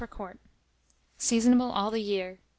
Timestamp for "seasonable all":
1.19-1.91